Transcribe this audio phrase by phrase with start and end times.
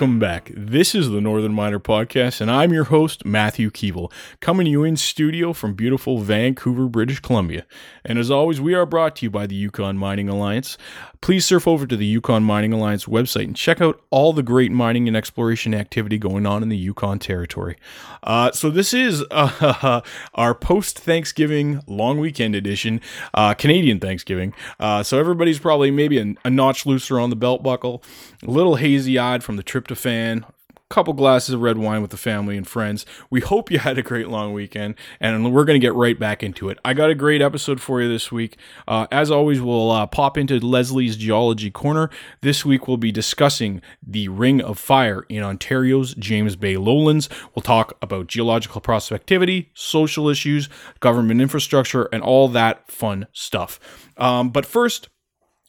[0.00, 0.50] welcome back.
[0.56, 4.82] This is the Northern Miner Podcast, and I'm your host, Matthew Keeble, coming to you
[4.82, 7.66] in studio from beautiful Vancouver, British Columbia.
[8.02, 10.78] And as always, we are brought to you by the Yukon Mining Alliance.
[11.22, 14.72] Please surf over to the Yukon Mining Alliance website and check out all the great
[14.72, 17.76] mining and exploration activity going on in the Yukon Territory.
[18.22, 20.00] Uh, so, this is uh,
[20.34, 23.02] our post Thanksgiving long weekend edition,
[23.34, 24.54] uh, Canadian Thanksgiving.
[24.78, 28.02] Uh, so, everybody's probably maybe a, a notch looser on the belt buckle,
[28.42, 30.44] a little hazy eyed from the tryptophan,
[30.90, 33.06] couple glasses of red wine with the family and friends.
[33.30, 36.42] We hope you had a great long weekend, and we're going to get right back
[36.42, 36.78] into it.
[36.84, 38.58] I got a great episode for you this week.
[38.88, 42.10] Uh, as always, we'll uh, pop into Lesley's Geology Corner.
[42.40, 47.28] This week, we'll be discussing the Ring of Fire in Ontario's James Bay lowlands.
[47.54, 50.68] We'll talk about geological prospectivity, social issues,
[50.98, 53.78] government infrastructure, and all that fun stuff.
[54.16, 55.08] Um, but first,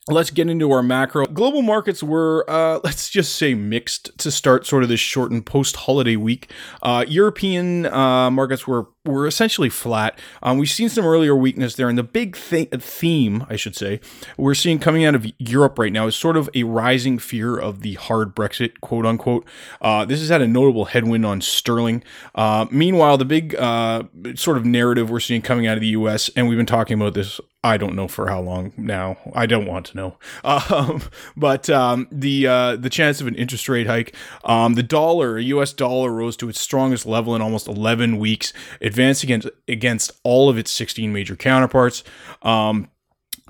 [0.08, 1.26] Let's get into our macro.
[1.28, 6.16] Global markets were, uh, let's just say, mixed to start sort of this shortened post-holiday
[6.16, 6.52] week.
[6.82, 10.18] Uh, European uh, markets were were essentially flat.
[10.44, 14.00] Um, we've seen some earlier weakness there, and the big th- theme, I should say,
[14.38, 17.82] we're seeing coming out of Europe right now is sort of a rising fear of
[17.82, 19.46] the hard Brexit, quote unquote.
[19.82, 22.04] Uh, this has had a notable headwind on sterling.
[22.36, 24.04] Uh, meanwhile, the big uh,
[24.36, 27.16] sort of narrative we're seeing coming out of the U.S., and we've been talking about
[27.16, 29.18] this I don't know for how long now.
[29.36, 30.18] I don't want to know.
[30.72, 31.02] Um,
[31.36, 35.74] but um, the uh, the chance of an interest rate hike, um, the dollar, U.S.
[35.74, 38.54] dollar, rose to its strongest level in almost 11 weeks,
[38.92, 42.04] advancing against against all of its 16 major counterparts.
[42.42, 42.90] Um,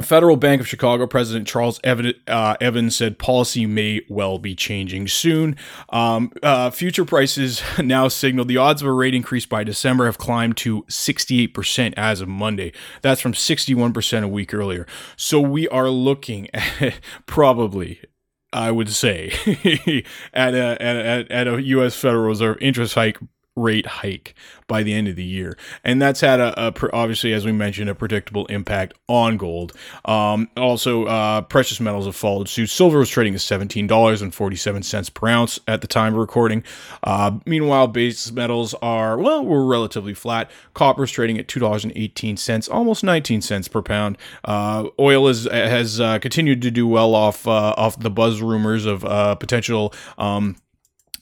[0.01, 5.55] Federal Bank of Chicago President Charles uh, Evans said policy may well be changing soon.
[5.89, 10.17] Um, uh, future prices now signal the odds of a rate increase by December have
[10.17, 12.71] climbed to 68% as of Monday.
[13.01, 14.87] That's from 61% a week earlier.
[15.17, 18.01] So we are looking at probably
[18.53, 19.31] I would say,
[20.33, 21.95] at, a, at, a, at a U.S.
[21.95, 23.17] Federal Reserve interest hike
[23.55, 24.33] rate hike
[24.67, 25.57] by the end of the year.
[25.83, 29.73] And that's had a, a obviously, as we mentioned, a predictable impact on gold.
[30.05, 32.69] Um, also, uh, precious metals have followed suit.
[32.69, 36.63] Silver was trading at $17.47 per ounce at the time of recording.
[37.03, 40.49] Uh, meanwhile, base metals are, well, we're relatively flat.
[40.73, 44.17] Copper is trading at $2.18, almost 19 cents per pound.
[44.45, 48.85] Uh, oil is, has uh, continued to do well off, uh, off the buzz rumors
[48.85, 50.55] of uh, potential um,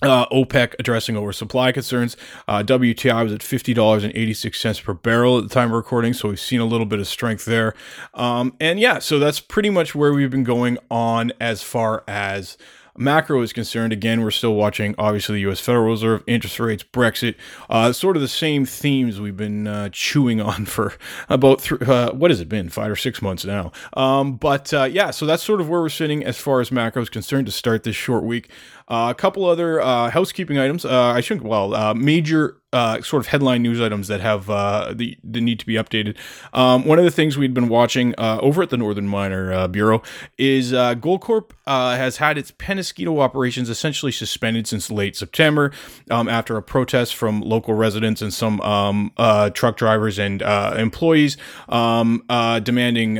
[0.01, 2.15] uh, OPEC addressing oversupply concerns.
[2.47, 6.59] Uh, WTI was at $50.86 per barrel at the time of recording, so we've seen
[6.59, 7.73] a little bit of strength there.
[8.13, 12.57] Um, and yeah, so that's pretty much where we've been going on as far as
[12.99, 15.59] macro is concerned, again, we're still watching obviously the U.S.
[15.59, 17.35] Federal Reserve, interest rates, Brexit,
[17.69, 20.93] uh, sort of the same themes we've been uh, chewing on for
[21.29, 23.71] about th- uh, what has it been, five or six months now.
[23.93, 27.01] Um, but uh, yeah, so that's sort of where we're sitting as far as macro
[27.01, 28.49] is concerned to start this short week.
[28.89, 30.85] Uh, a couple other uh, housekeeping items.
[30.85, 35.41] I think, well, major uh, sort of headline news items that have uh, the the
[35.41, 36.15] need to be updated.
[36.53, 39.67] Um, one of the things we'd been watching uh, over at the Northern Miner uh,
[39.67, 40.03] Bureau
[40.37, 45.71] is uh, Goldcorp uh, has had its Peñasquito operations essentially suspended since late September
[46.11, 49.11] um, after a protest from local residents and some um,
[49.53, 51.37] truck drivers and employees
[51.69, 52.23] um,
[52.63, 53.15] demanding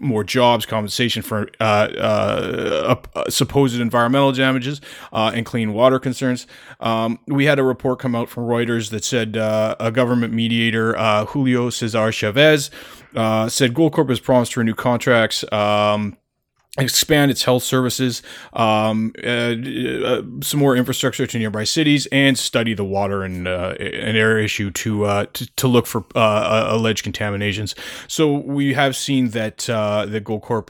[0.00, 1.48] more jobs, compensation for
[3.28, 4.80] supposed environmental damages,
[5.12, 6.46] and clean water concerns.
[6.80, 10.96] Um, we had a report come out from Reuters that said uh, a government mediator,
[10.96, 12.70] uh, Julio Cesar Chavez,
[13.14, 15.44] uh, said Goldcorp has promised to renew contracts.
[15.52, 16.16] Um,
[16.78, 22.74] expand its health services, um, uh, uh, some more infrastructure to nearby cities, and study
[22.74, 27.02] the water and uh, an air issue to, uh, to, to look for uh, alleged
[27.02, 27.74] contaminations.
[28.06, 30.68] So we have seen that uh, the Goldcorp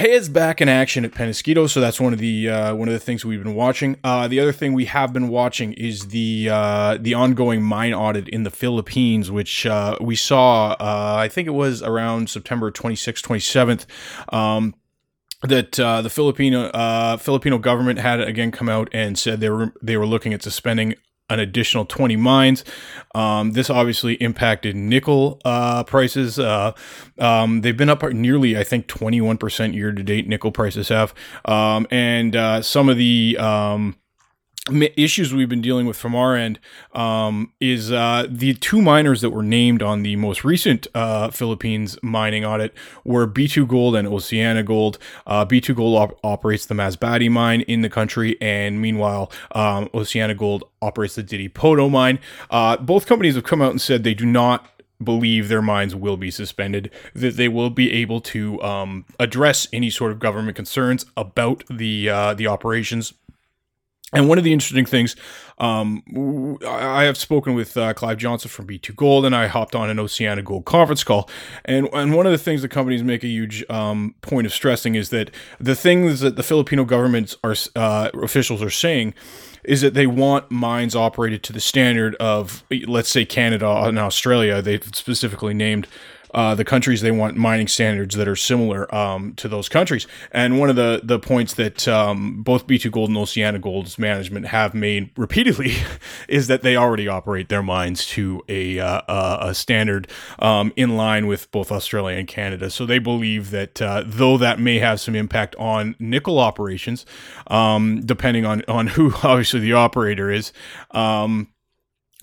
[0.00, 3.00] is back in action at Peñasquito, so that's one of the uh, one of the
[3.00, 3.96] things we've been watching.
[4.04, 8.28] Uh, the other thing we have been watching is the uh, the ongoing mine audit
[8.28, 10.72] in the Philippines, which uh, we saw.
[10.72, 14.34] Uh, I think it was around September 26th, 27th.
[14.34, 14.74] Um,
[15.42, 19.72] that uh, the Filipino uh, Filipino government had again come out and said they were
[19.80, 20.94] they were looking at suspending
[21.30, 22.64] an additional 20 mines.
[23.14, 26.38] Um, this obviously impacted nickel uh, prices.
[26.38, 26.72] Uh,
[27.18, 30.26] um, they've been up nearly, I think, 21% year to date.
[30.26, 31.14] Nickel prices have.
[31.44, 33.96] Um, and uh, some of the um,
[34.96, 36.58] issues we've been dealing with from our end
[36.92, 41.98] um, is uh, the two miners that were named on the most recent uh, Philippines
[42.02, 42.74] mining audit
[43.04, 44.98] were B2Gold and OceanaGold.
[45.26, 51.14] Uh, B2Gold op- operates the Masbate mine in the country, and meanwhile, um, OceanaGold operates
[51.14, 52.18] the Didipio mine.
[52.50, 54.66] Uh, both companies have come out and said they do not
[55.02, 59.90] believe their mines will be suspended, that they will be able to um, address any
[59.90, 63.14] sort of government concerns about the uh, the operations.
[64.12, 65.16] And one of the interesting things,
[65.58, 69.98] um, I have spoken with uh, Clive Johnson from B2Gold, and I hopped on an
[69.98, 71.28] OceanaGold conference call.
[71.66, 74.94] And, and one of the things the companies make a huge um, point of stressing
[74.94, 79.12] is that the things that the Filipino governments are uh, officials are saying
[79.62, 84.62] is that they want mines operated to the standard of, let's say, Canada and Australia.
[84.62, 85.86] They've specifically named
[86.34, 90.06] uh, the countries they want mining standards that are similar um, to those countries.
[90.32, 95.10] And one of the the points that um, both B2Gold and OceanaGold's management have made
[95.16, 95.74] repeatedly
[96.28, 100.08] is that they already operate their mines to a uh, a standard
[100.38, 102.70] um, in line with both Australia and Canada.
[102.70, 107.06] So they believe that uh, though that may have some impact on nickel operations,
[107.48, 110.52] um, depending on on who obviously the operator is.
[110.90, 111.48] Um,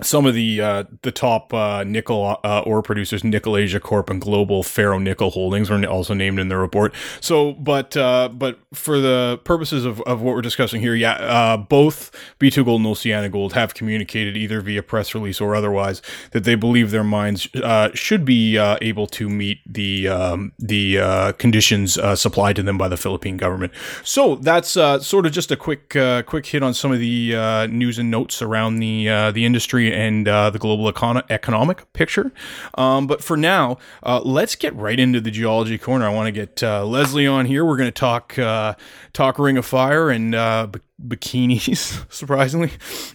[0.02, 4.20] some of the uh, the top uh, nickel uh, ore producers, Nickel Asia Corp and
[4.20, 6.94] Global Ferro Nickel Holdings, were also named in the report.
[7.22, 11.56] So, but uh, but for the purposes of, of what we're discussing here, yeah, uh,
[11.56, 16.02] both B2Gold and OceanaGold have communicated either via press release or otherwise
[16.32, 21.94] that they believe their mines uh, should be able to meet the um, the conditions
[22.20, 23.72] supplied to them by the Philippine government.
[24.04, 25.96] So that's sort of just a quick
[26.26, 30.50] quick hit on some of the news and notes around the the industry and uh,
[30.50, 32.32] the global econo- economic picture.
[32.76, 36.06] Um, but for now, uh, let's get right into the geology corner.
[36.06, 37.66] I want to get uh, Lesley on here.
[37.66, 38.76] We're going to talk uh,
[39.14, 42.72] talk Ring of Fire and uh, b- bikinis, surprisingly.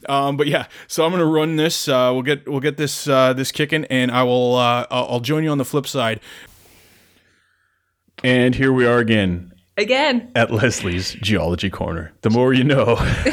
[0.08, 1.86] Um, but yeah, so I'm going to run this.
[1.86, 5.58] We'll get we'll get this this kicking, and I will I'll I'll join you on
[5.58, 6.20] the flip side.
[8.22, 10.30] And here we are again Again.
[10.34, 12.12] at Lesley's Geology Corner.
[12.20, 12.96] The more you know,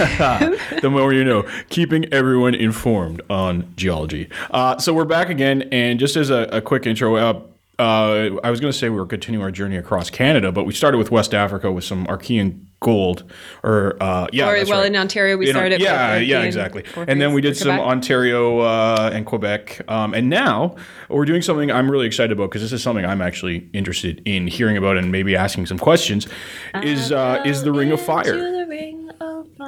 [0.82, 1.46] the more you know.
[1.70, 4.30] Keeping everyone informed on geology.
[4.52, 7.42] Uh, so we're back again, and just as a, a quick intro, uh,
[7.80, 10.74] uh, I was going to say we were continuing our journey across Canada, but we
[10.74, 13.32] started with West Africa with some Archean gold,
[13.64, 14.88] or uh, yeah, or well, right.
[14.88, 15.82] in Ontario, we know, started.
[15.82, 16.84] yeah, yeah, exactly.
[16.96, 17.86] And then we did some Quebec.
[17.86, 20.76] Ontario uh, and Quebec, um, and now
[21.10, 24.48] we're doing something I'm really excited about because this is something I'm actually interested in
[24.48, 26.28] hearing about and maybe asking some questions.
[26.82, 28.57] Is uh, is the Ring of Fire?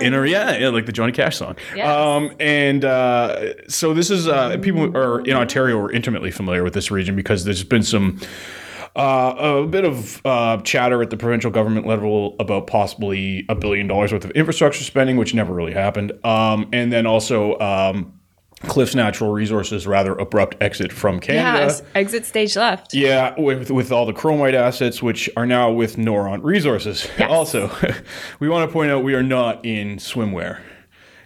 [0.02, 0.56] Into the ring of fire.
[0.56, 1.56] In a, yeah, yeah, like the Johnny Cash song.
[1.76, 1.88] Yes.
[1.88, 6.74] Um, and uh, so this is uh, people are in Ontario are intimately familiar with
[6.74, 8.20] this region because there's been some
[8.96, 13.88] uh, a bit of uh, chatter at the provincial government level about possibly a billion
[13.88, 16.12] dollars worth of infrastructure spending, which never really happened.
[16.26, 18.19] Um, and then also um,
[18.68, 21.66] Cliffs Natural Resources rather abrupt exit from Canada.
[21.66, 22.94] Yes, exit stage left.
[22.94, 27.08] Yeah, with with all the chromite assets, which are now with Noront Resources.
[27.30, 27.72] Also,
[28.40, 30.60] we want to point out we are not in swimwear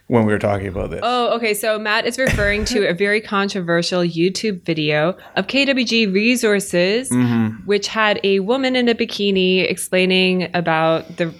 [0.07, 0.99] when we were talking about this.
[1.01, 1.53] Oh, okay.
[1.53, 7.65] So Matt is referring to a very controversial YouTube video of KWG Resources, Mm-hmm.
[7.65, 11.33] which had a woman in a bikini explaining about the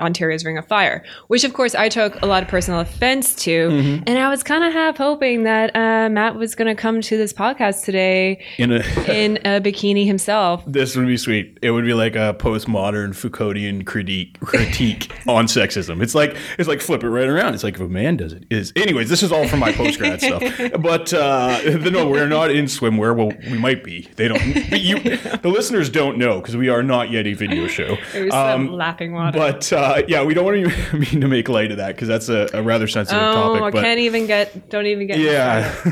[0.00, 3.68] Ontario's Ring of Fire, which of course I took a lot of personal offense to,
[3.68, 4.04] Mm-hmm.
[4.06, 7.16] and I was kind of half hoping that uh, Matt was going to come to
[7.16, 8.76] this podcast today In a
[9.10, 10.62] in a bikini himself.
[10.66, 11.58] this would be sweet.
[11.62, 16.02] It would be like a postmodern Foucauldian critique critique on sexism.
[16.02, 17.54] It's like it's like flip it right around.
[17.54, 18.72] It's like if a man does it is.
[18.76, 20.42] Anyways, this is all from my post grad stuff.
[20.78, 23.14] But uh, no, we're not in swimwear.
[23.16, 24.08] Well, we might be.
[24.16, 24.40] They don't.
[24.70, 27.96] But you, the listeners don't know because we are not yet a video show.
[28.12, 29.38] There's some laughing water.
[29.38, 32.28] But uh, yeah, we don't want to mean to make light of that because that's
[32.28, 33.62] a, a rather sensitive Oh, topic.
[33.62, 35.18] I but can't even get, don't even get.
[35.18, 35.74] yeah,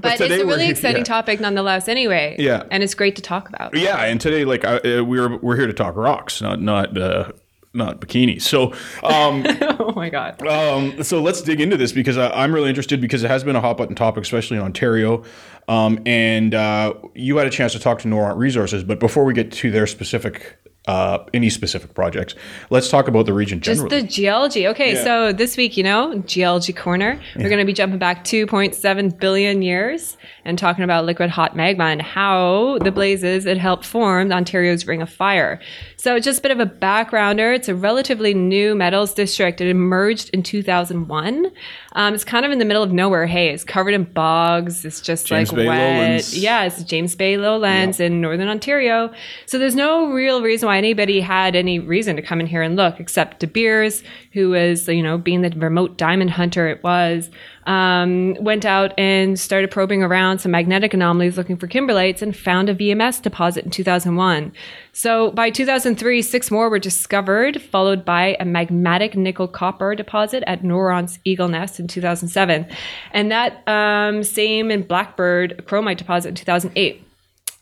[0.00, 1.04] But it's a really exciting yeah.
[1.04, 2.36] topic nonetheless, anyway.
[2.38, 2.64] Yeah.
[2.70, 3.76] And it's great to talk about.
[3.76, 7.32] Yeah, and today, like, I, uh, we're we're here to talk rocks, not not uh,
[7.74, 8.42] not bikinis.
[8.42, 8.72] So,
[9.02, 9.44] um,
[9.80, 10.46] oh my God.
[10.46, 13.56] um, so let's dig into this because I, I'm really interested because it has been
[13.56, 15.24] a hot button topic, especially in Ontario.
[15.68, 19.32] Um, and uh, you had a chance to talk to Noront Resources, but before we
[19.32, 22.34] get to their specific uh, any specific projects,
[22.70, 24.66] let's talk about the region Just the geology.
[24.68, 25.04] Okay, Yeah.
[25.04, 29.62] so this week, you know, geology corner, we're going to be jumping back 2.7 billion
[29.62, 34.84] years and talking about liquid hot magma and how the blazes it helped form Ontario's
[34.86, 35.60] Ring of Fire.
[35.96, 37.54] So, just a bit of a backgrounder.
[37.54, 39.60] It's a relatively new metals district.
[39.60, 41.52] It emerged in 2001.
[41.94, 43.26] Um, it's kind of in the middle of nowhere.
[43.26, 44.84] Hey, it's covered in bogs.
[44.84, 45.78] It's just James like Bay wet.
[45.78, 46.36] Lowlands.
[46.36, 49.12] Yeah, it's James Bay Lowlands in northern Ontario.
[49.46, 52.62] So there's no real reason why why anybody had any reason to come in here
[52.62, 54.02] and look, except De Beers,
[54.32, 57.28] who was, you know, being the remote diamond hunter it was,
[57.66, 62.70] um, went out and started probing around some magnetic anomalies looking for kimberlites and found
[62.70, 64.50] a VMS deposit in 2001.
[64.92, 70.62] So by 2003, six more were discovered, followed by a magmatic nickel copper deposit at
[70.62, 72.66] Noront's Eagle Nest in 2007.
[73.10, 77.11] And that um, same in Blackbird chromite deposit in 2008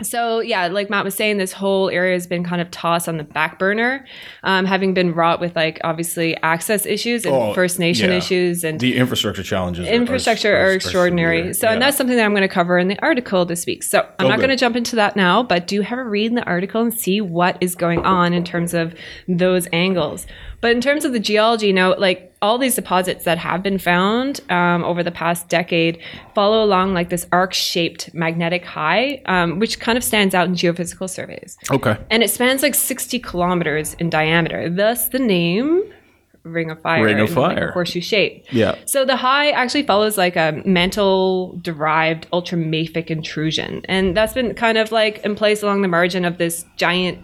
[0.02, 3.16] so yeah like matt was saying this whole area has been kind of tossed on
[3.16, 4.04] the back burner
[4.42, 8.16] um, having been wrought with like obviously access issues and Oh, first nation yeah.
[8.18, 9.86] issues and The infrastructure challenges.
[9.88, 11.38] are- infrastructure are, extraordinary.
[11.40, 11.52] severe.
[11.54, 13.82] so, and that's something that I'm going to cover in the article this week.
[13.82, 16.26] So, I'm Oh, not going to jump into that now, but do have a read
[16.26, 18.94] in the article and see what is going on in terms of
[19.28, 20.26] those angles.
[20.60, 23.78] But in terms of the geology, you know, like all these deposits that have been
[23.78, 25.98] found um, over the past decade
[26.34, 31.08] follow along like this arc-shaped magnetic high, um, which kind of stands out in geophysical
[31.08, 31.96] surveys okay.
[32.10, 34.68] and it spans like 60 kilometers in diameter.
[34.70, 35.82] Thus, the name
[36.42, 37.04] Ring of Fire.
[37.04, 37.72] Ring of and, like, Fire.
[37.72, 38.46] horseshoe shape.
[38.50, 38.76] Yeah.
[38.86, 44.92] So the high actually follows like a mantle-derived ultramafic intrusion, and that's been kind of
[44.92, 47.18] like in place along the margin of this giant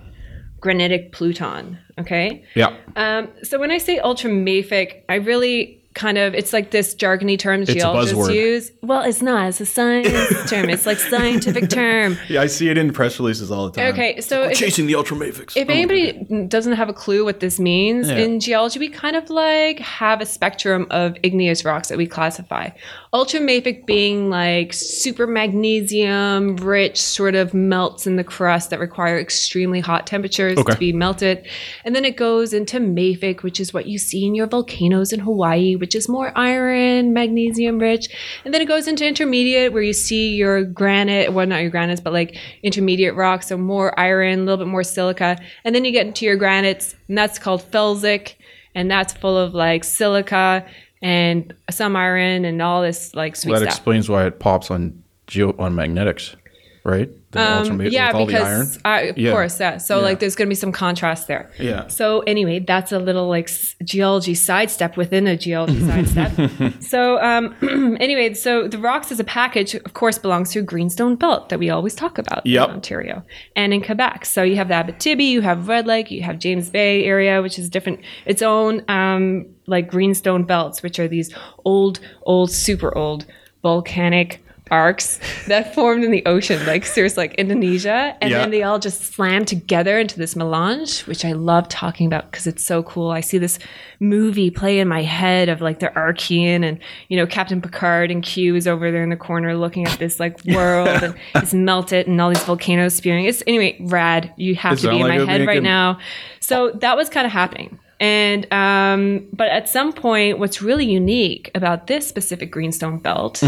[0.61, 1.79] granitic Pluton.
[1.99, 2.45] Okay.
[2.55, 2.77] Yeah.
[2.97, 7.63] Um, so when I say ultramafic, I really kind of it's like this jargony term
[7.63, 8.71] a geologists use.
[8.83, 9.49] Well, it's not.
[9.49, 10.11] It's a science
[10.51, 10.69] term.
[10.69, 12.19] It's like scientific term.
[12.29, 13.95] Yeah, I see it in press releases all the time.
[13.95, 15.57] Okay, so if, Chasing the ultramafics.
[15.57, 16.13] if anybody
[16.49, 18.17] doesn't have a clue what this means Yeah.
[18.19, 22.69] in geology, we kind of like have a spectrum of igneous rocks that we classify.
[23.17, 29.81] Ultramafic being like super magnesium rich, sort of melts in the crust that require extremely
[29.81, 30.75] hot temperatures Okay.
[30.75, 31.49] to be melted.
[31.87, 35.21] And then it goes into mafic, which is what you see in your volcanoes in
[35.21, 38.09] Hawaii, which is more iron, magnesium rich.
[38.45, 42.03] And then it goes into intermediate, where you see your granite, well, not your granites,
[42.03, 45.39] but like intermediate rocks, so more iron, a little bit more silica.
[45.65, 48.35] And then you get into your granites, and that's called felsic,
[48.75, 50.67] and that's full of like silica
[51.03, 53.69] and some iron and all this like sweet that stuff.
[53.75, 56.37] explains why it pops on geo on magnetics,
[56.85, 57.11] right?
[57.33, 58.61] The ultramafic yeah, with all the iron.
[58.65, 59.33] because uh, of Yeah.
[59.33, 59.77] course, yeah.
[59.77, 61.51] So like, there's going to be some contrast there.
[61.59, 61.87] Yeah.
[61.89, 66.83] So anyway, that's a little like s- geology sidestep within a geology sidestep.
[66.83, 67.55] So um,
[68.01, 71.59] anyway, so the rocks as a package, of course, belongs to a greenstone belt that
[71.59, 72.69] we always talk about Yep.
[72.69, 73.23] in Ontario
[73.55, 74.25] and in Quebec.
[74.25, 77.59] So you have the Abitibi, you have Red Lake, you have James Bay area, which
[77.59, 81.33] is different, its own um, like greenstone belts, which are these
[81.65, 83.27] old, old, super old
[83.63, 88.39] volcanic arcs that formed in the ocean, like seriously, like Indonesia, and Yeah.
[88.39, 92.49] then they all just slammed together into this melange, which I love talking about because
[92.49, 93.11] it's so cool.
[93.13, 93.61] I see this
[94.01, 98.25] movie play in my head of like the Archean and you know Captain Picard and
[98.25, 102.09] Q is over there in the corner looking at this like world and it's melted
[102.09, 103.25] and all these volcanoes spewing.
[103.25, 104.33] It's anyway rad.
[104.37, 106.01] You have It to be in like my head right now.
[106.41, 107.79] So that was kind of happening.
[107.99, 113.43] And um, but at some point, what's really unique about this specific greenstone belt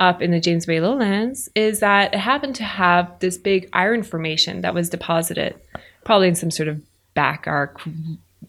[0.00, 4.02] up in the James Bay lowlands is that it happened to have this big iron
[4.02, 5.54] formation that was deposited,
[6.04, 6.80] probably in some sort of
[7.14, 7.80] back arc,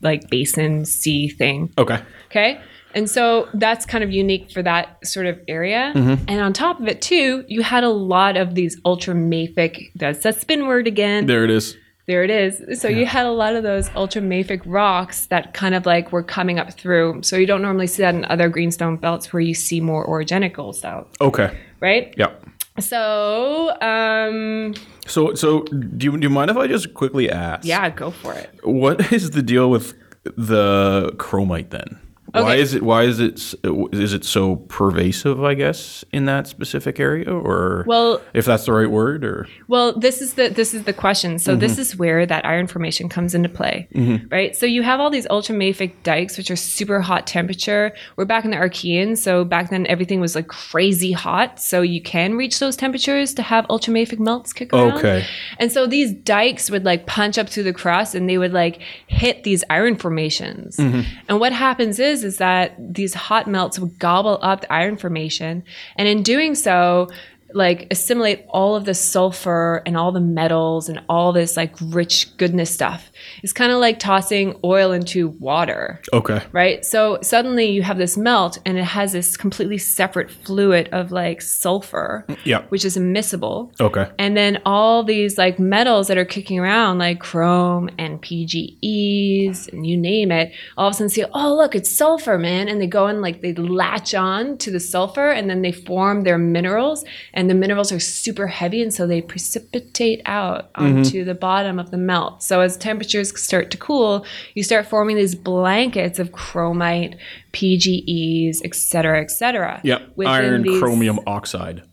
[0.02, 1.72] like basin sea thing.
[1.78, 2.02] Okay.
[2.28, 2.60] Okay.
[2.96, 5.92] And so that's kind of unique for that sort of area.
[5.94, 10.40] And on top of it, too, you had a lot of these ultramafic, that's that
[10.40, 11.26] spin word again.
[11.26, 11.76] There it is.
[12.08, 12.80] There it is.
[12.80, 16.60] So you had a lot of those ultramafic rocks that kind of like were coming
[16.60, 17.24] up through.
[17.24, 20.54] So you don't normally see that in other greenstone belts where you see more orogenic
[20.54, 21.58] gold out, Okay.
[21.80, 22.14] right?
[22.16, 22.32] Yeah.
[22.80, 24.76] So, um,
[25.08, 27.66] So, so do you, do you mind if I just quickly ask?
[27.66, 28.52] yeah, go for it.
[28.64, 32.00] What is the deal with the chromite then?
[32.44, 32.84] Why is it?
[32.84, 33.34] Why is it?
[33.34, 35.44] s- uh, Is it so pervasive?
[35.44, 39.98] I guess in that specific area, or Well, if that's the right word, or Well,
[39.98, 41.40] this is the this is the question.
[41.40, 41.82] So this mm-hmm.
[41.82, 44.28] is where that iron formation comes into play, mm-hmm.
[44.30, 44.56] right?
[44.56, 47.94] So you have all these ultramafic dikes, which are super hot temperature.
[48.16, 51.60] We're back in the Archean, so back then everything was like crazy hot.
[51.60, 54.98] So you can reach those temperatures to have ultramafic melts kick around.
[54.98, 55.26] Okay.
[55.60, 58.82] And so these dikes would like punch up through the crust, and they would like
[59.08, 60.78] hit these iron formations.
[60.78, 61.02] Mm-hmm.
[61.30, 65.64] And what happens is is that these hot melts would gobble up the iron formation,
[65.96, 67.10] and in doing so,
[67.56, 72.36] like assimilate all of the sulfur and all the metals and all this like rich
[72.38, 73.12] goodness stuff.
[73.42, 76.84] It's kind of like tossing oil into water, okay, right?
[76.84, 81.42] So suddenly you have this melt and it has this completely separate fluid of like
[81.42, 83.72] sulfur, yeah, which is immiscible.
[83.80, 89.72] okay, And then all these like metals that are kicking around, like chrome and PGEs
[89.72, 92.68] and you name it, all of a sudden see, oh, look, it's sulfur, man.
[92.68, 96.24] And they go and like they latch on to the sulfur and then they form
[96.24, 97.06] their minerals.
[97.34, 100.98] And and the minerals are super heavy, and so they precipitate out Mm-hmm.
[100.98, 102.42] onto the bottom of the melt.
[102.42, 104.26] So as temperatures start to cool,
[104.56, 107.18] you start forming these blankets of chromite,
[107.54, 109.80] PGEs, et cetera, et cetera.
[109.84, 110.14] Yep.
[110.26, 111.84] Iron these- chromium oxide.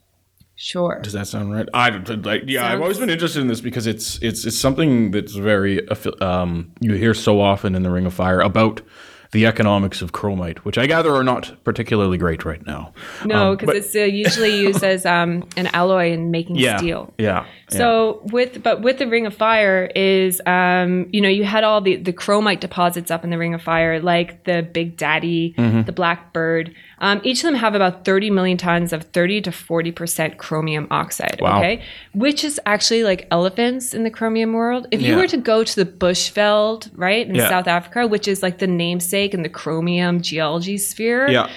[0.56, 1.00] Sure.
[1.02, 1.68] Does that sound right?
[1.74, 2.44] I like.
[2.46, 5.86] Yeah, I've always been interested in this because it's it's it's something that's very
[6.20, 8.80] um you hear so often in the Ring of Fire about
[9.32, 12.92] the economics of chromite, which I gather are not particularly great right now.
[13.24, 16.76] No, Um, because but- it's uh, usually used as um, an alloy in making yeah,
[16.76, 17.12] steel.
[17.18, 17.44] Yeah.
[17.70, 17.78] yeah.
[17.78, 21.80] So with but with the Ring of Fire is um, you know you had all
[21.80, 25.82] the the chromite deposits up in the Ring of Fire like the Big Daddy, Mm-hmm.
[25.82, 26.74] the Blackbird.
[27.02, 30.86] Um, each of them have about 30 million tons of 30 to 40 percent chromium
[30.90, 31.38] oxide.
[31.40, 31.58] Wow.
[31.58, 31.82] Okay,
[32.14, 34.86] which is actually like elephants in the chromium world.
[34.92, 37.48] If you were to go to the Bushveld, right in Yeah.
[37.48, 41.50] South Africa, which is like the namesake in the chromium geology sphere, yeah.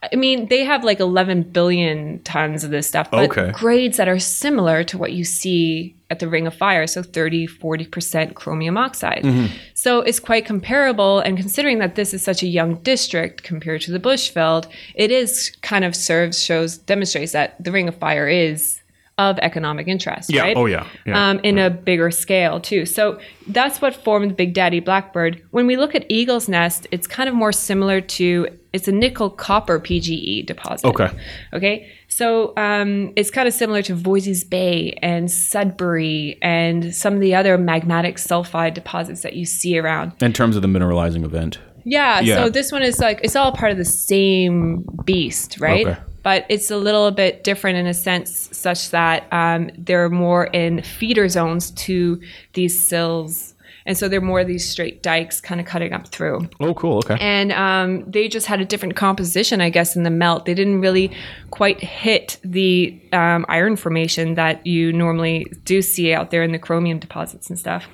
[0.00, 3.50] I mean, they have like 11 billion tons of this stuff, but Okay.
[3.52, 6.86] grades that are similar to what you see at the Ring of Fire.
[6.86, 9.22] So 30, 40% chromium oxide.
[9.24, 9.52] Mm-hmm.
[9.74, 11.18] So it's quite comparable.
[11.18, 15.50] And considering that this is such a young district compared to the Bushveld, it is
[15.62, 18.77] kind of serves, shows, demonstrates that the Ring of Fire is
[19.18, 20.42] of economic interest, Yeah.
[20.42, 20.56] right?
[20.56, 20.86] Oh yeah.
[21.04, 21.30] Yeah.
[21.30, 22.86] um, in a bigger scale too.
[22.86, 25.42] So that's what formed Big Daddy Blackbird.
[25.50, 29.30] When we look at Eagle's Nest, it's kind of more similar to it's a nickel
[29.30, 30.86] copper PGE deposit.
[30.86, 31.08] Okay.
[31.52, 31.90] Okay.
[32.06, 37.34] So um, it's kind of similar to Voisey's Bay and Sudbury and some of the
[37.34, 40.12] other magmatic sulfide deposits that you see around.
[40.20, 41.58] in terms of the mineralizing event.
[41.84, 42.36] Yeah, Yeah.
[42.44, 45.86] So this one is like it's all part of the same beast, right?
[45.86, 46.00] Okay.
[46.28, 50.82] But it's a little bit different in a sense, such that um, they're more in
[50.82, 52.20] feeder zones to
[52.52, 53.54] these sills,
[53.86, 56.98] and so they're more these straight dikes, kind of cutting up through Oh, cool.
[56.98, 57.16] Okay.
[57.18, 60.44] and um, they just had a different composition, I guess, in the melt.
[60.44, 61.10] They didn't really
[61.50, 66.58] quite hit the um, iron formation that you normally do see out there in the
[66.58, 67.86] chromium deposits and stuff.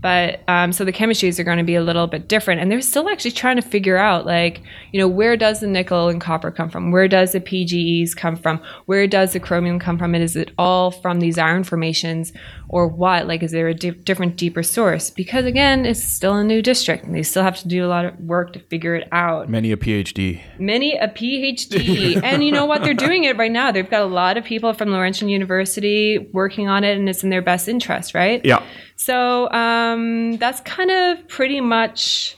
[0.00, 2.80] But um, so the chemistries are going to be a little bit different, and they're
[2.80, 6.50] still actually trying to figure out, like, you know, where does the nickel and copper
[6.50, 6.90] come from?
[6.90, 8.60] Where does the PGEs come from?
[8.86, 10.14] Where does the chromium come from?
[10.14, 12.32] And is it all from these iron formations,
[12.68, 13.26] or what?
[13.26, 15.10] Like, is there a di- different, deeper source?
[15.10, 18.06] Because again, it's still a new district, and they still have to do a lot
[18.06, 19.50] of work to figure it out.
[19.50, 20.40] Many a PhD.
[20.58, 22.82] Many a PhD, and you know what?
[22.82, 23.70] They're doing it right now.
[23.70, 27.28] They've got a lot of people from Laurentian University working on it, and it's in
[27.28, 28.40] their best interest, right?
[28.44, 28.62] Yeah.
[29.00, 32.36] So um, that's kind of pretty much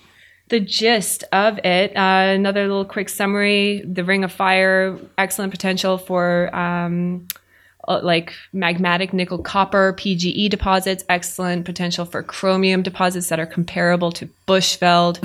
[0.48, 1.90] the gist of it.
[1.96, 6.54] Uh, another little quick summary: the Ring of Fire, excellent potential for.
[6.54, 7.26] Um,
[7.88, 14.12] uh, like magmatic nickel copper PGE deposits, excellent potential for chromium deposits that are comparable
[14.12, 15.18] to Bushveld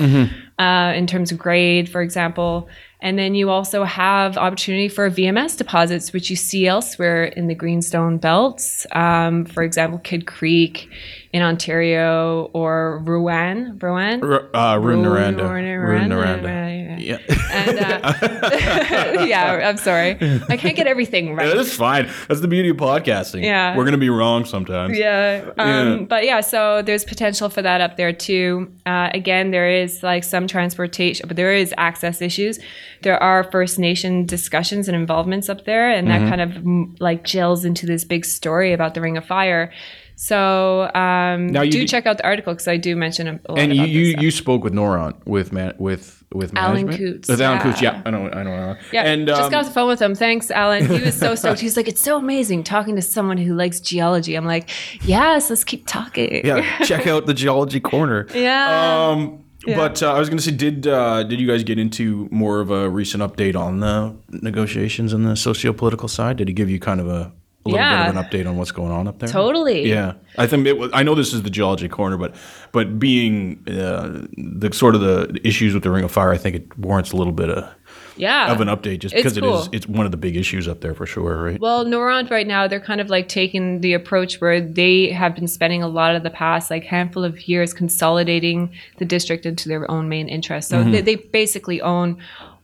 [0.58, 2.68] uh, in terms of grade, for example.
[3.00, 7.54] And then you also have opportunity for VMS deposits, which you see elsewhere in the
[7.54, 8.86] greenstone belts.
[8.90, 10.90] Um, for example, Kidd Creek
[11.32, 13.78] in Ontario or Rouyn.
[13.78, 14.22] Rouyn?
[14.22, 14.78] R- uh.
[14.78, 16.42] Rune Rune Noranda, Noranda.
[16.42, 16.98] yeah.
[16.98, 17.18] Yeah.
[17.52, 20.16] And uh, yeah, I'm sorry.
[20.48, 21.54] I can't get everything right.
[21.54, 22.10] That's fine.
[22.28, 23.44] That's the beauty of podcasting.
[23.44, 23.76] Yeah.
[23.76, 24.98] We're gonna be wrong sometimes.
[24.98, 25.48] Yeah.
[25.58, 25.96] Um, Yeah.
[26.08, 28.72] But yeah, so there's potential for that up there too.
[28.84, 32.58] Uh, again, there is like some transportation, but there is access issues.
[33.02, 36.24] There are First Nation discussions and involvements up there, and Mm-hmm.
[36.24, 36.40] that kind
[36.94, 39.70] of like gels into this big story about the Ring of Fire.
[40.20, 43.52] So um, Now you do check out the article because I do mention a, a
[43.52, 46.88] lot And you you, you spoke with Noron with man with with Alan?
[46.88, 47.62] Coutts, With Alan yeah.
[47.62, 47.80] Coutts.
[47.80, 48.28] Yeah, I know.
[48.28, 48.52] I know.
[48.52, 48.78] Alan.
[48.92, 50.16] Yeah, And just um, got off the phone with him.
[50.16, 50.86] Thanks, Alan.
[50.86, 51.60] He was so stoked.
[51.60, 54.68] He's like, "It's so amazing talking to someone who likes geology." I'm like,
[55.06, 58.26] "Yes, let's keep talking." yeah, check out the geology corner.
[58.34, 59.10] Yeah.
[59.10, 62.28] Um, but uh, I was going to say, did uh, did you guys get into
[62.30, 66.36] more of a recent update on the negotiations and the socio-political side?
[66.38, 67.32] Did he give you kind of a
[67.68, 68.10] little Yeah.
[68.10, 69.28] bit of an update on what's going on up there?
[69.28, 69.88] Totally.
[69.88, 70.90] Yeah, I think it was.
[70.92, 72.34] I know this is the geology corner, but
[72.72, 76.56] but being uh, the sort of the issues with the Ring of Fire, I think
[76.56, 77.64] it warrants a little bit of,
[78.16, 78.52] Yeah.
[78.52, 79.60] of an update, just because it cool.
[79.60, 81.60] is it's one of the big issues up there for sure, right?
[81.60, 85.48] Well, Noront right now, they're kind of like taking the approach where they have been
[85.48, 89.90] spending a lot of the past like handful of years consolidating the district into their
[89.90, 90.68] own main interest.
[90.68, 90.92] So Mm-hmm.
[90.92, 92.18] they, they basically own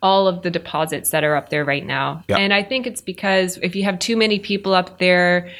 [0.04, 2.22] all of the deposits that are up there right now.
[2.28, 2.36] Yeah.
[2.36, 5.50] And I think it's because if you have too many people up there,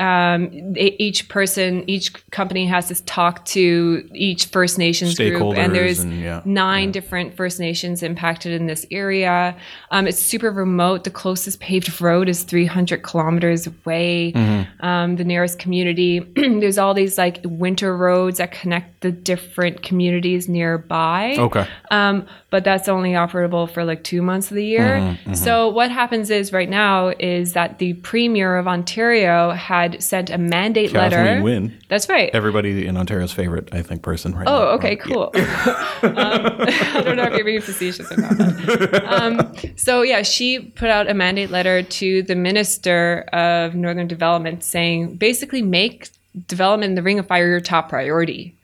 [0.00, 6.00] um, each person, each company has to talk to each First Nations group, and there's
[6.00, 9.54] and, yeah, nine different First Nations impacted in this area.
[9.90, 11.04] Um, it's super remote.
[11.04, 14.32] The closest paved road is 300 kilometers away.
[14.32, 14.84] Mm-hmm.
[14.84, 20.48] Um, the nearest community, there's all these like winter roads that connect the different communities
[20.48, 21.36] nearby.
[21.38, 21.66] Okay.
[21.90, 24.98] Um, but that's only operable for like two months of the year.
[24.98, 30.30] Mm-hmm, So what happens is right now is that the premier of Ontario had sent
[30.30, 31.42] a mandate Kathleen letter.
[31.42, 31.78] Wynne.
[31.88, 32.30] That's right.
[32.32, 34.68] Everybody in Ontario's favorite, I think, person right Oh, now.
[34.72, 35.24] okay, cool.
[35.24, 35.32] um,
[36.02, 39.04] I don't know if you're being facetious or not.
[39.04, 44.62] Um, so yeah, she put out a mandate letter to the Minister of Northern Development
[44.62, 46.10] saying basically make
[46.46, 48.54] development in the Ring of Fire your top priority.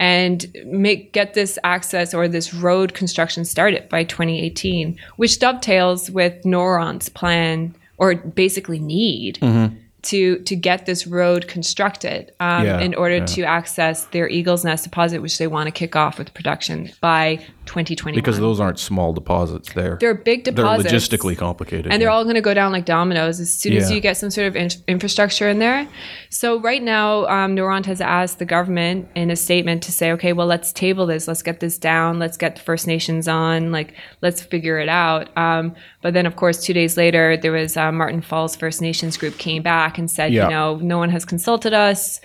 [0.00, 6.42] And make get this access or this road construction started by 2018, which dovetails with
[6.42, 9.38] Noront's plan or basically need
[10.04, 13.26] to to get this road constructed um, Yeah, in order yeah.
[13.26, 17.40] to access their Eagles Nest deposit, which they want to kick off with production by
[17.64, 18.14] 2021.
[18.14, 19.96] Because those aren't small deposits there.
[20.00, 20.90] they're big deposits.
[20.90, 21.92] They're logistically complicated.
[21.92, 22.14] and they're yeah.
[22.14, 24.56] all going to go down like dominoes as soon as you get some sort of
[24.56, 25.88] in- infrastructure in there.
[26.30, 30.32] So right now, um, Noront has asked the government in a statement to say, okay,
[30.32, 33.94] well, let's table this, let's get this down, let's get the First Nations on, like
[34.20, 35.36] let's figure it out.
[35.36, 39.16] Um, but then, of course, two days later, there was uh, Martin Falls First Nations
[39.16, 40.44] group came back and said, Yeah.
[40.44, 42.20] you know, no one has consulted us.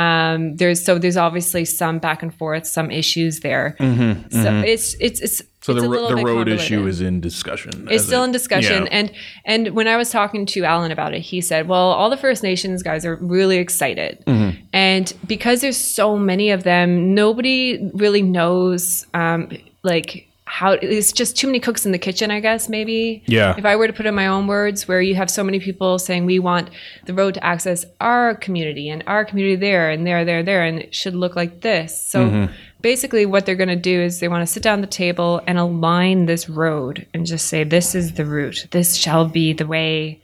[0.00, 3.76] Um, there's so there's obviously some back and forth, some issues there.
[3.78, 6.86] So it's it's it's Mm-hmm, so it's the, a ro- little the bit road issue
[6.86, 7.86] is in discussion.
[7.90, 8.84] It's still it- in discussion.
[8.84, 8.88] yeah.
[8.98, 9.12] And
[9.44, 12.42] and when I was talking to Alan about it, he said, "Well, all the First
[12.42, 14.50] Nations guys are really excited, Mm-hmm.
[14.72, 19.50] and because there's so many of them, nobody really knows um,
[19.82, 22.68] like." How it's just too many cooks in the kitchen, I guess.
[22.68, 23.22] Maybe.
[23.26, 23.54] Yeah.
[23.56, 25.60] If I were to put it in my own words, where you have so many
[25.60, 26.70] people saying we want
[27.06, 30.80] the road to access our community and our community there and there, there, there, and
[30.80, 31.98] it should look like this.
[32.12, 32.52] So Mm-hmm.
[32.82, 35.40] basically, what they're going to do is they want to sit down at the table
[35.46, 38.66] and align this road and just say, this is the route.
[38.72, 40.20] This shall be the way.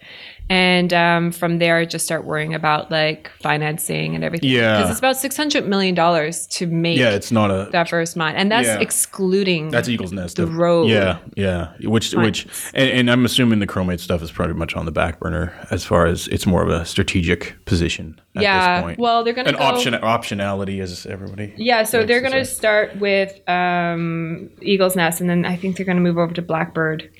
[0.49, 4.49] And um, from there, just start worrying about like financing and everything.
[4.49, 4.77] Yeah.
[4.77, 8.37] Because it's about $600 million to make yeah, it's not a that first mine.
[8.37, 8.79] And that's Yeah.
[8.79, 9.71] excluding.
[9.71, 10.37] That's Eagle's Nest.
[10.37, 10.89] The road.
[10.89, 11.73] Yeah, yeah.
[11.83, 15.19] Which, which, and, and I'm assuming the chromite stuff is pretty much on the back
[15.19, 18.99] burner as far as it's more of a strategic position at Yeah, this point.
[19.01, 21.55] well, they're gonna an go- option optionality as everybody.
[21.57, 25.87] Yeah, so they're going to start with um, Eagle's Nest, and then I think they're
[25.87, 27.11] going to move over to Blackbird.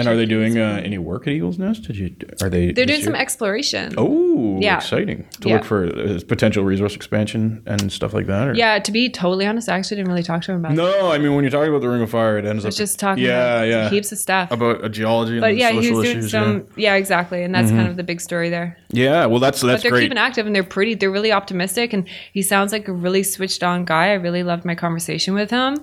[0.00, 1.84] And are they doing uh, any work at Eagle's Nest?
[1.84, 2.14] Did you?
[2.42, 2.72] Are they?
[2.72, 3.94] They're doing some exploration.
[3.96, 4.76] Oh, Yeah.
[4.76, 5.26] exciting!
[5.40, 5.54] To Yeah.
[5.56, 8.48] look for uh, potential resource expansion and stuff like that.
[8.48, 8.54] Or?
[8.54, 10.76] Yeah, to be totally honest, I actually didn't really talk to him about it.
[10.76, 12.98] No, I mean when you're talking about the Ring of Fire, it ends up just
[12.98, 13.90] talking Yeah, about yeah.
[13.90, 14.50] heaps of stuff.
[14.50, 16.30] about geology and but yeah, he social was doing issues.
[16.32, 16.66] some.
[16.76, 16.94] Yeah.
[16.94, 18.76] exactly, and that's kind of the big story there.
[18.90, 19.04] yeah.
[19.04, 20.02] yeah, well, that's that's But they're great.
[20.02, 20.94] keeping active, and they're pretty.
[20.94, 24.08] They're really optimistic, and he sounds like a really switched on guy.
[24.08, 25.76] I really loved my conversation with him.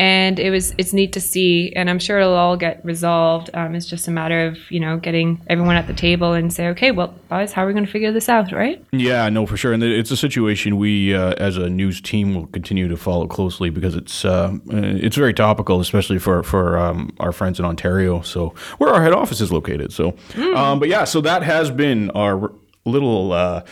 [0.00, 3.50] And it was it's neat to see, and I'm sure it'll all get resolved.
[3.52, 6.68] Um, it's just a matter of you know getting everyone at the table and say,
[6.68, 8.82] okay, well, guys, how are we going to figure this out, right?
[8.92, 12.46] Yeah, no, for sure, and it's a situation we, uh, as a news team, will
[12.46, 17.10] continue to follow closely because it's uh, uh, it's very topical, especially for for um,
[17.20, 18.22] our friends in Ontario.
[18.22, 19.92] So where our head office is located.
[19.92, 20.56] So, Hmm.
[20.56, 22.50] um, but yeah, so that has been our
[22.86, 23.32] little.
[23.32, 23.62] Uh,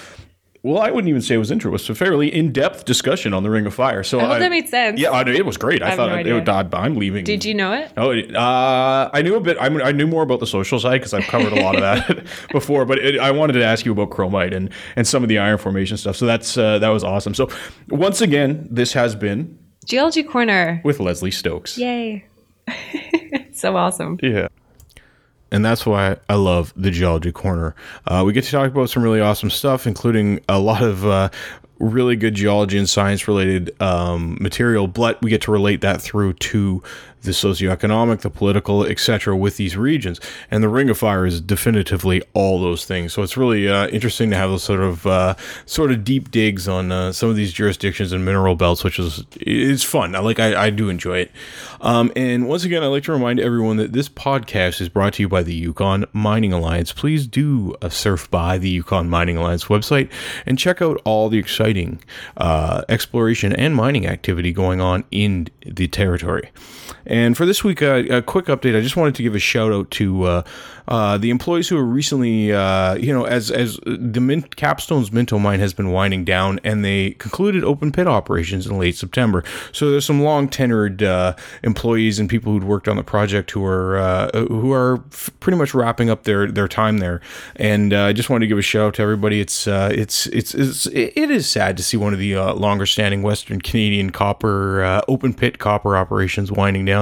[0.62, 1.70] well, I wouldn't even say it was intro.
[1.70, 4.02] It was a fairly in-depth discussion on the Ring of Fire.
[4.02, 4.98] So I hope that made sense.
[4.98, 5.82] Yeah, I, it was great.
[5.82, 7.24] I, have thought no it, it, I'm leaving.
[7.24, 7.92] Did you know it?
[7.96, 9.56] Oh, uh, I knew a bit.
[9.60, 11.82] I, mean, I knew more about the social side because I've covered a lot of
[11.82, 12.84] that before.
[12.84, 15.58] But it, I wanted to ask you about chromite and, and some of the iron
[15.58, 16.16] formation stuff.
[16.16, 17.34] So that's uh, that was awesome.
[17.34, 17.48] So
[17.88, 20.80] once again, this has been Geology Corner.
[20.84, 21.78] with Lesley Stokes.
[21.78, 22.24] Yay.
[23.52, 24.18] so awesome.
[24.22, 24.48] Yeah.
[25.50, 27.74] And that's why I love the Geology Corner.
[28.06, 31.30] Uh, we get to talk about some really awesome stuff, including a lot of uh,
[31.78, 36.34] really good geology and science related um, material, but we get to relate that through
[36.34, 36.82] to
[37.22, 40.20] the socioeconomic, the political, etc., with these regions.
[40.50, 43.12] And the Ring of Fire is definitively all those things.
[43.12, 45.34] So it's really uh, interesting to have those sort of uh,
[45.66, 49.24] sort of deep digs on uh, some of these jurisdictions and mineral belts, which is
[49.36, 50.14] it's fun.
[50.14, 51.32] I like I, I do enjoy it.
[51.80, 55.22] Um, and once again, I'd like to remind everyone that this podcast is brought to
[55.22, 56.92] you by the Yukon Mining Alliance.
[56.92, 60.10] Please do uh, surf by the Yukon Mining Alliance website
[60.46, 62.02] and check out all the exciting
[62.36, 66.50] uh, exploration and mining activity going on in the territory.
[67.08, 68.76] And for this week, uh, a quick update.
[68.76, 70.42] I just wanted to give a shout out to uh,
[70.86, 75.38] uh, the employees who are recently, uh, you know, as as the Mint, Capstone's Minto
[75.38, 79.42] mine has been winding down, and they concluded open pit operations in late September.
[79.72, 83.64] So there's some long tenured uh, employees and people who'd worked on the project who
[83.64, 87.22] are uh, who are f- pretty much wrapping up their their time there.
[87.56, 89.40] And I just wanted to give a shout out to everybody.
[89.40, 93.62] It's it's it's, it's it is sad to see one of the longer standing Western
[93.62, 96.97] Canadian copper open pit copper operations winding down.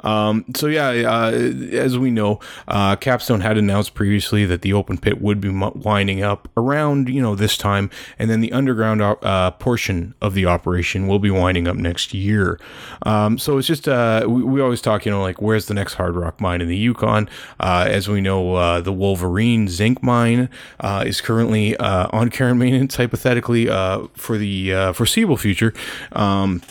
[0.00, 5.20] Um, so yeah, as we know, Capstone Capstone had announced previously that the open pit
[5.20, 10.14] would be winding up around you know this time, and then the underground uh, portion
[10.22, 12.58] of the operation will be winding up next year.
[13.02, 15.94] Um, so it's just uh, we, we, always talk, you know, like where's the next
[15.94, 17.28] hard rock mine in the Yukon?
[17.60, 20.48] Uh, as we know, uh, the Wolverine zinc mine
[20.80, 23.66] uh, is currently uh, on care and maintenance, hypothetically,
[24.14, 25.74] for the foreseeable future.
[26.12, 26.62] Um,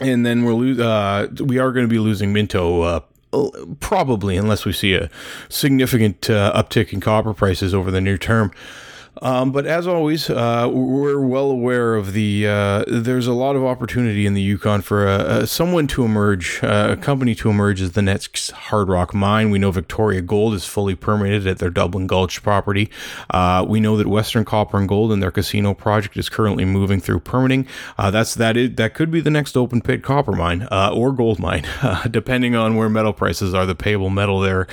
[0.00, 3.00] and then we're lo- uh, we are going to be losing Minto uh,
[3.80, 5.10] probably unless we see a
[5.48, 8.52] significant uh, uptick in copper prices over the near term.
[9.22, 12.46] Um, but as always, uh, we're well aware of the.
[12.46, 16.60] Uh, there's a lot of opportunity in the Yukon for a, a someone to emerge,
[16.62, 19.50] uh, a company to emerge as the next hard rock mine.
[19.50, 22.90] We know Victoria Gold is fully permitted at their Dublin Gulch property.
[23.30, 27.00] Uh, we know that Western Copper and Gold and their casino project is currently moving
[27.00, 27.66] through permitting.
[27.96, 28.56] Uh, that's that.
[28.56, 31.66] Is, that could be the next open pit copper mine uh, or gold mine,
[32.10, 33.66] depending on where metal prices are.
[33.66, 34.66] The payable metal there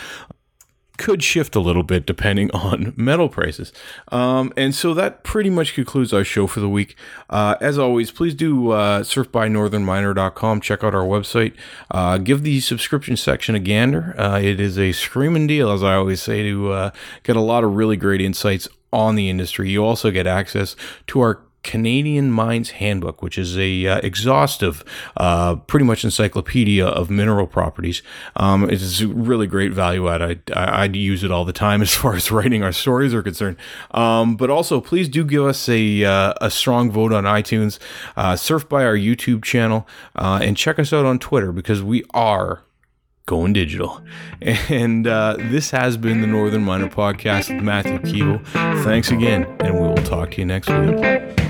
[0.97, 3.71] could shift a little bit depending on metal prices.
[4.09, 6.95] Um, and so that pretty much concludes our show for the week.
[7.29, 10.61] Uh, as always, please do uh, surf by northernminer.com.
[10.61, 11.53] Check out our website.
[11.91, 14.15] Uh, give the subscription section a gander.
[14.19, 16.91] Uh, it is a screaming deal, as I always say, to uh,
[17.23, 19.69] get a lot of really great insights on the industry.
[19.69, 20.75] You also get access
[21.07, 24.83] to our Canadian Mines Handbook, which is a uh, exhaustive,
[25.17, 28.03] uh, pretty much encyclopedia of mineral properties.
[28.35, 30.21] Um, it's a really great value add.
[30.21, 33.23] I, I, I, use it all the time as far as writing our stories are
[33.23, 33.57] concerned.
[33.91, 37.79] Um, but also, please do give us a uh, a strong vote on iTunes,
[38.15, 42.03] uh, surf by our YouTube channel, uh, and check us out on Twitter because we
[42.13, 42.61] are
[43.25, 44.01] going digital.
[44.69, 48.45] And uh, this has been the Northern Miner Podcast with Matthew Keeble.
[48.83, 51.44] Thanks again, and we will talk to you next week.